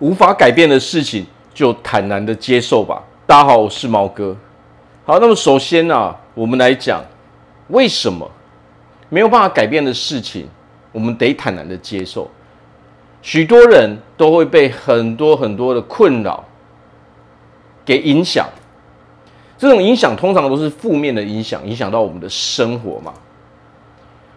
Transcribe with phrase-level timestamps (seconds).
[0.00, 3.02] 无法改变的事情，就坦然的接受吧。
[3.26, 4.34] 大家好，我是毛哥。
[5.04, 7.04] 好，那么首先呢、啊，我们来讲
[7.68, 8.28] 为什么
[9.10, 10.48] 没有办法改变的事情，
[10.90, 12.30] 我们得坦然的接受。
[13.20, 16.42] 许多人都会被很多很多的困扰
[17.84, 18.48] 给影响，
[19.58, 23.12] 这种影响通常都是负面的影响，影响到我们的生活嘛。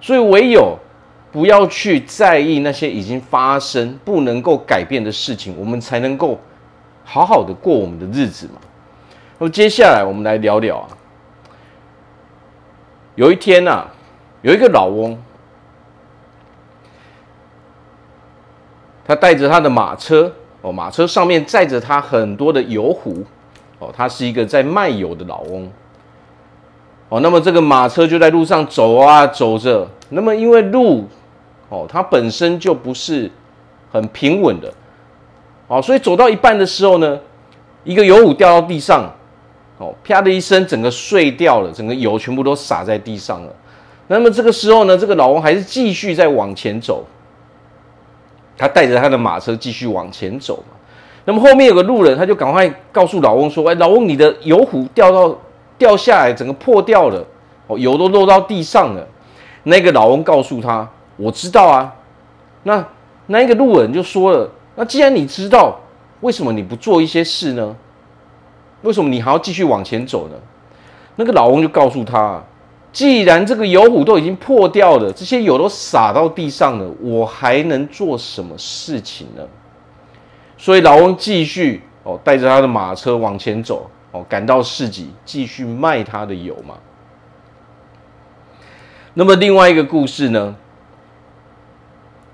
[0.00, 0.76] 所以唯有
[1.32, 6.38] 不要去在意那些已经发生不能够改变的事情，我们才能够
[7.04, 8.60] 好好的过我们的日子嘛。
[9.38, 10.88] 那么接下来我们来聊聊啊，
[13.14, 13.86] 有一天呐，
[14.42, 15.16] 有一个老翁，
[19.06, 23.24] 他带着他的马车哦，马车上面载着他很多的油壶
[23.78, 25.72] 哦，他是一个在卖油的老翁
[27.08, 27.20] 哦。
[27.20, 31.08] 那么这个马车就在路上走啊走着，那么因为路。
[31.72, 33.30] 哦，它本身就不是
[33.90, 34.70] 很平稳的，
[35.68, 37.18] 哦，所以走到一半的时候呢，
[37.82, 39.10] 一个油壶掉到地上，
[39.78, 43.50] 哦，啪的一声，整个碎掉了，整个油全部都洒在地上了。
[44.08, 47.02] 那么这个时候呢，这个老翁还是继续在往前走，
[48.58, 50.62] 他带着他的马车继续往前走。
[51.24, 55.34] 那么后面有个路人，他就赶快告诉老翁说：“哎，老翁，你的油壶掉到
[55.78, 57.24] 掉下来，整个破掉了，
[57.66, 59.08] 哦，油都漏到地上了。”
[59.64, 60.86] 那个老翁告诉他。
[61.16, 61.94] 我知道啊，
[62.62, 62.84] 那
[63.26, 65.78] 那一个路人就说了：“那既然你知道，
[66.20, 67.76] 为什么你不做一些事呢？
[68.82, 70.34] 为什么你还要继续往前走呢？”
[71.16, 72.42] 那个老翁就告诉他
[72.92, 79.42] ：“既然这个油壶都已经破掉了，这些油都洒到地上了，我还能做什么事情呢？”
[80.56, 86.74] 所以老翁继续哦，带着他的马车往前走哦，赶到市集继续卖他的油嘛。
[89.14, 90.56] 那么另外一个故事呢？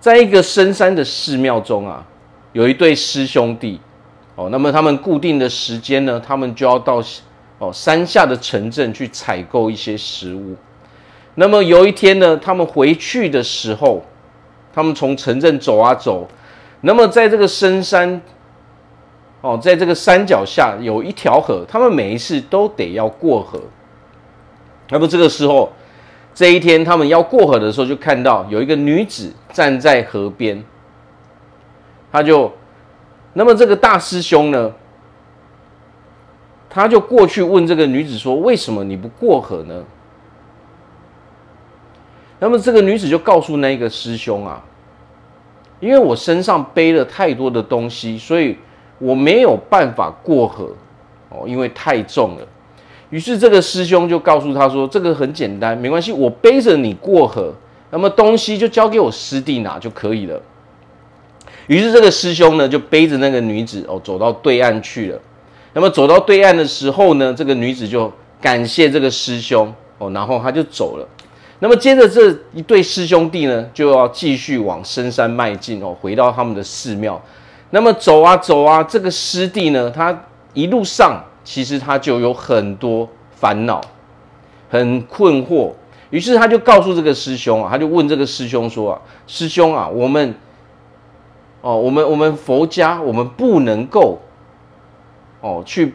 [0.01, 2.07] 在一个深山的寺庙中啊，
[2.53, 3.81] 有一对师兄弟
[4.37, 4.49] 哦。
[4.51, 7.03] 那么他们固定的时间呢，他们就要到
[7.59, 10.55] 哦山下的城镇去采购一些食物。
[11.35, 14.05] 那么有一天呢，他们回去的时候，
[14.73, 16.29] 他们从城镇走啊走，
[16.83, 18.20] 那么在这个深山
[19.41, 23.61] 哦，在这个山脚下有一条河，他们每一次都得要过河。
[24.91, 25.73] 那么这个时候。
[26.39, 30.63] 这一天，他们要过河的时候，就看到有一个女子站在河边。
[32.13, 32.53] 他就，
[33.33, 34.73] 那么这个大师兄呢，
[36.71, 39.83] 他就过去问这个女子说：“为什么你不过河呢？”
[42.39, 44.63] 那么这个女子就告诉那个师兄啊
[45.81, 48.57] ：“因为我身上背了太多的东西，所以
[49.01, 50.73] 我没有办法过河
[51.31, 52.47] 哦，因为太重了。”
[53.11, 57.55] 于是这个师兄就告诉他说：“这个很简单，没关系，我背着你过河，
[57.91, 60.39] 那么东西就交给我师弟拿就可以了。”
[61.69, 65.19] 于是这个师兄呢就背着那个女子哦走到对岸去了。
[65.73, 71.08] 那么走到对岸的时候呢，这个女子就感谢这个师兄哦，然后他就走了。
[71.61, 77.19] 那么接着这一对师兄弟呢就要继续往深山迈进哦，回到他们的寺庙。
[77.70, 81.25] 那么走啊走啊，这个师弟呢，他一路上。
[81.45, 83.81] 其实他就有很多烦恼，
[84.69, 85.73] 很困惑，
[86.11, 90.35] 于是他就告诉这个师兄啊，他就问这个师兄说啊，师兄啊，我们，
[91.61, 94.19] 哦，我们我们佛家我们不能够，
[95.41, 95.95] 哦，去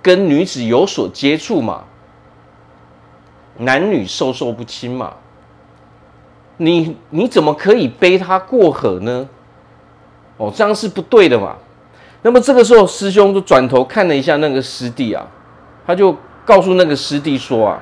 [0.00, 1.84] 跟女子有所接触嘛，
[3.58, 5.14] 男女授受不亲嘛，
[6.56, 9.28] 你你怎么可以背她过河呢？
[10.36, 11.56] 哦，这样是不对的嘛。
[12.22, 15.26] 那么这个时候，师兄就转头看了一下那个师弟啊，
[15.86, 17.80] 他就告诉那个师弟说：“啊，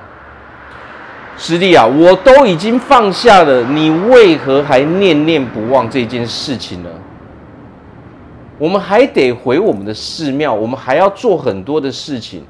[1.37, 6.89] 师弟啊，我都已经放下了，你为何还念念不忘这件事情呢？
[8.59, 12.43] 我们还得回我们的寺庙，我们还要做很多的事情，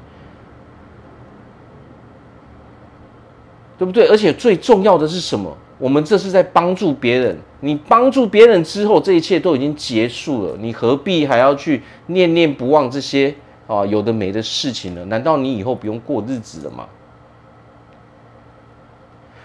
[3.78, 4.06] 对不对？
[4.08, 13.34] 而且最重要的是什么？”我们这是在帮助别人，你帮助别人之后，这一切都已经结束了，你何必还要去念念不忘这些
[13.66, 15.04] 啊有的没的事情呢？
[15.06, 16.86] 难道你以后不用过日子了吗？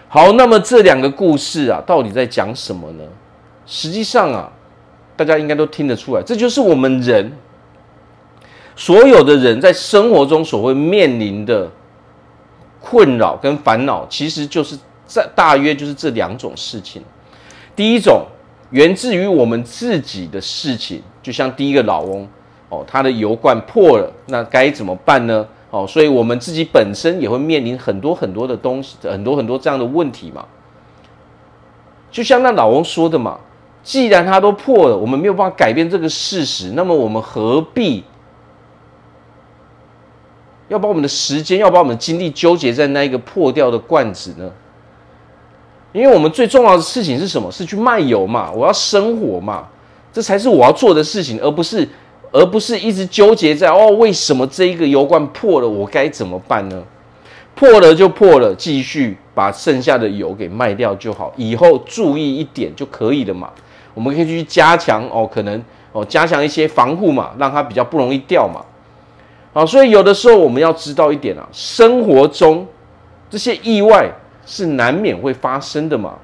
[0.08, 3.04] 好，那么这两个故事啊，到底在讲什么呢？
[3.66, 4.52] 实际上啊，
[5.16, 7.32] 大家应该都听得出来，这就是我们人
[8.76, 11.70] 所有的人在生活中所会面临的
[12.80, 14.78] 困扰跟烦恼，其实就是。
[15.06, 17.02] 在大约就是这两种事情。
[17.76, 18.26] 第一种
[18.70, 22.26] 源自于我们自己的事情，就像第一个老翁
[22.68, 25.46] 哦，他的油罐破了，那该怎么办呢？
[25.70, 30.46] 哦，所以我们自己本身也会面临很多很多的东西，很多很多这样的问题嘛。
[32.12, 33.40] 就像那老翁说的嘛，
[33.82, 38.04] 既然它都破了，我们没有办法改变这个事实，那么我们何必
[40.68, 44.50] 要把我们的时间，要把我们的精力纠结在那一个破掉的罐子呢？
[45.94, 47.48] 因为我们最重要的事情是什么？
[47.52, 49.68] 是去卖油嘛，我要生活嘛，
[50.12, 51.88] 这才是我要做的事情，而不是
[52.32, 56.82] 而不是一直纠结在哦，为什么这一个油罐破了，我该怎么办呢？
[57.54, 63.48] 破了就破了，继续把剩下的油给卖掉就好，以后注意一点就可以了嘛。
[63.94, 65.62] 我们可以去加强哦，可能
[65.92, 68.60] 哦加强一些防护嘛，让它比较不容易掉嘛。
[69.52, 72.66] 好，所以有的时候我们要知道一点啊，生活中
[73.30, 74.12] 这些意外。
[74.46, 76.14] 是难免会发生的嘛。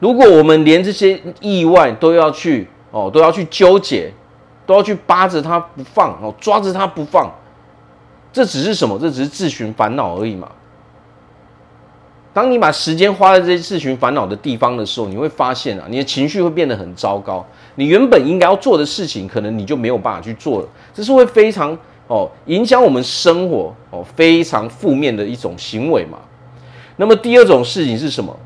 [0.00, 4.12] 如果我们连这些意外都要去哦，都要去纠结，
[4.66, 7.32] 都要去扒着它不放哦，抓着它不放，
[8.32, 8.98] 这只是什么？
[8.98, 10.50] 这只是自寻烦恼而已嘛。
[12.32, 17.46] 当你把时间花在这些自寻烦恼的地方的时候，你会发现啊，你的情绪会变得很糟糕。
[17.76, 20.68] 你原本应该要做的事情，可能你就没有办法去做了。
[20.92, 21.78] 这是会非常
[22.08, 26.18] 哦影响我们生活哦非常负面的一种行为嘛。
[26.96, 28.36] 那么第二种事情是什么？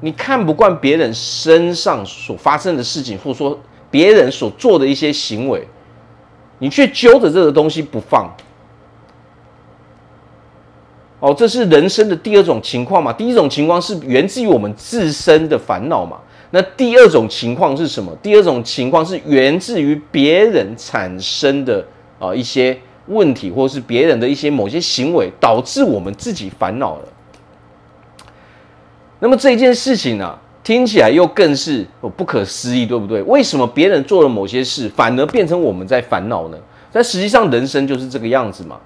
[0.00, 3.58] 你看不惯别人身上所发生的事情，或者说
[3.90, 5.68] 别人所做的一些行为，
[6.58, 8.34] 你却揪着这个东西不放。
[11.18, 13.12] 哦，这是人生的第二种情况嘛？
[13.12, 16.16] 第一种情况是源自于我们自身的烦恼嘛？
[16.52, 18.10] 那第二种情况是什么？
[18.22, 21.84] 第二种情况是源自于别人产生的
[22.18, 22.74] 啊一些
[23.08, 27.04] 问题，或者是别人的一些某些行为，导致我们自己烦恼了。
[29.22, 31.86] 那么这一件事情呢、听起来又更是
[32.16, 33.20] 不可思议，对不对？
[33.22, 36.56] 为什么别人做了某些事，反而变成我们在烦恼呢？
[36.90, 38.78] 但实际上，人生就是这个样子嘛。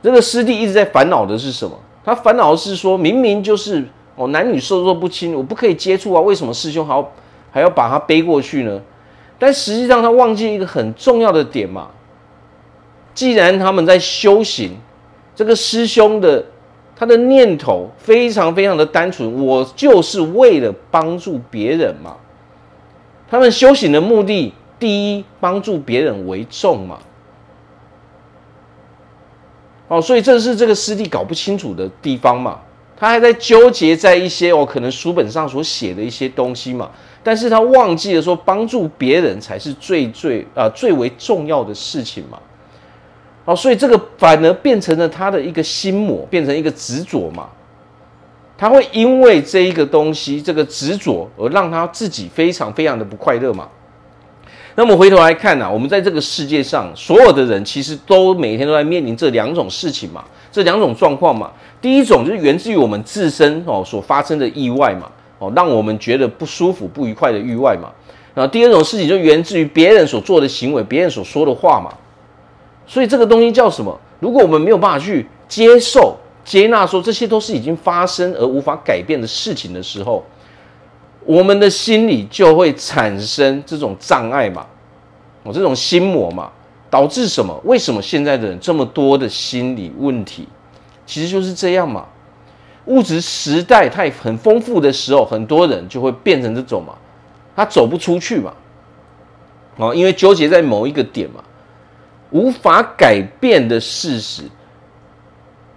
[0.00, 1.76] 这个师弟一直在烦恼的是什么？
[2.04, 3.84] 他烦恼的是说，明明就是
[4.14, 7.12] 哦，男女授受不亲，我不可以接触啊，为什么师兄还要
[7.50, 8.80] 还要把他背过去呢？
[9.38, 11.88] 但实际上，他忘记一个很重要的点嘛。
[13.12, 14.76] 既然他们在修行，
[15.34, 16.44] 这个师兄的。
[16.96, 22.16] 他的念头非常非常的单纯，我就是为了帮助别人嘛。
[23.28, 26.98] 他们修行的目的，第一，帮助别人为重嘛。
[29.88, 32.60] 哦，所以这是这个师弟搞不清楚的地方嘛。
[32.96, 36.88] 他还在纠结在一些哦，可能书本上所写的一些东西嘛。
[37.24, 42.38] 但是他忘记了说，帮助别人才是最最啊、最为重要的事情嘛。
[43.44, 47.48] 哦，所以这个反而变成了他的一个心魔，变成一个执着嘛。
[48.56, 53.68] 他会因为这一个东西，这个执着而让他自己非常非常的不快乐嘛。
[54.76, 61.50] 那么回头来看呢、我们在这个世界上，所有的人其实都每天都在面临这两种事情嘛，这两种状况嘛。
[61.82, 67.90] 第一种就是源自于我们自身哦所发生的意外嘛，哦让我们觉得不舒服、不愉快的意外嘛。
[68.34, 71.92] 然后第二种事情就源自于别人所做的行为、别人所说的话嘛。
[72.86, 73.98] 所以这个东西叫什么？
[74.20, 80.24] 如果我们没有办法去接受、接纳，说这些都是已经发生而无法改变的事情的时候，
[81.24, 84.66] 我们的心里就会产生这种障碍嘛，
[85.42, 86.50] 我，这种心魔嘛，
[86.90, 87.58] 导致什么？
[87.64, 90.46] 为什么现在的人这么多的心理问题？
[91.06, 92.06] 其实就是这样嘛。
[92.86, 96.94] 物质时代太很丰富的时候，很多人就会变成这种嘛，
[97.56, 98.52] 他走不出去嘛，
[99.78, 101.42] 哦，因为纠结在某一个点嘛。
[102.34, 104.42] 无法改变的事实，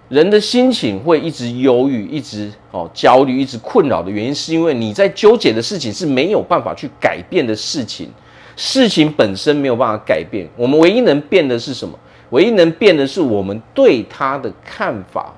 [0.08, 8.10] 人的心情会一直忧郁，一直哦焦虑，一直困扰的原因，是因为你在纠结的事情是没有办法去改变的事情，
[8.56, 11.96] 事情本身没有办法改变，我们唯一能变的是什么？
[12.30, 15.32] 唯一能变的是我们对他的看法。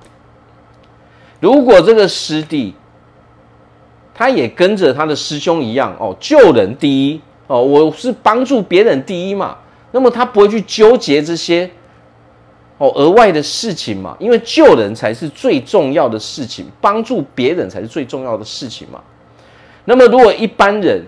[1.39, 2.73] 如果这个师弟，
[4.15, 9.55] 他也跟着他的师兄一样哦，救人第一哦，我是帮助别人第一嘛。
[9.91, 11.69] 那么他不会去纠结这些
[12.77, 14.15] 哦额外的事情嘛？
[14.19, 19.01] 因为救人才是最重要的事情，帮助别人才是最重要的事情嘛。
[19.85, 21.03] 那么如果一般人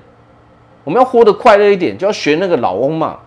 [0.84, 3.20] 我们要活得快乐一点，就要学那个老翁嘛，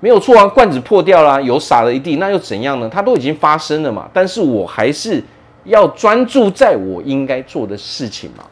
[0.00, 2.88] 没有错啊，罐子破掉了，油洒了一地，那又怎样呢？
[2.88, 4.08] 它都已经发生了嘛。
[4.12, 5.22] 但是我还是
[5.64, 8.44] 要专注在我应该做的事情嘛。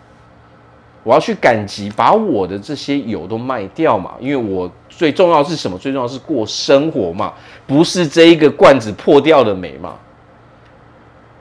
[1.04, 5.78] 我要去赶集，把我的这些油都卖掉嘛，因为我最重要是什么？
[5.78, 7.32] 最重要是过生活嘛，
[7.66, 9.94] 不是这一个罐子破掉的美嘛。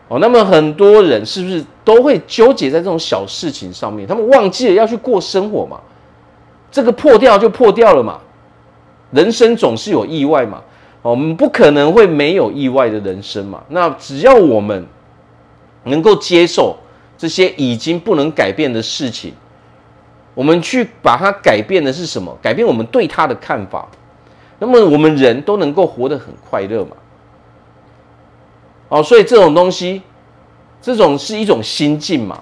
[0.09, 4.05] 哦，那么很多人是不是都会纠结在这种小事情上面？
[4.05, 5.79] 他们忘记了要去过生活嘛？
[6.69, 8.19] 这个破掉就破掉了嘛。
[9.11, 10.61] 人生总是有意外嘛，
[11.03, 13.63] 哦我们不可能会没有意外的人生嘛。
[13.69, 14.85] 那只要我们
[15.85, 16.75] 能够接受
[17.17, 19.33] 这些已经不能改变的事情。
[20.33, 22.35] 我们去把它改变的是什么？
[22.41, 23.87] 改变我们对它的看法。
[24.59, 26.95] 那么我们人都能够活得很快乐嘛？
[28.89, 30.01] 哦，所以这种东西，
[30.81, 32.39] 这种是一种心境嘛？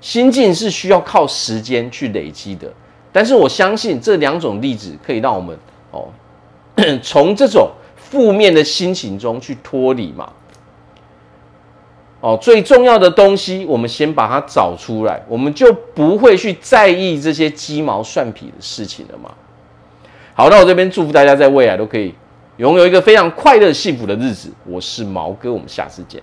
[0.00, 2.72] 心境是需要靠时间去累积的。
[3.12, 5.56] 但是我相信这两种例子可以让我们
[5.90, 6.08] 哦，
[7.02, 10.32] 从这种负面的心情中去脱离嘛。
[12.22, 19.28] 哦，最重要的东西，我们先把它找出来，我们就不会去在意这些鸡毛蒜皮的事情了嘛。
[20.32, 22.14] 好，那我这边祝福大家在未来都可以
[22.58, 24.48] 拥有一个非常快乐幸福的日子。
[24.64, 26.22] 我是毛哥，我们下次见。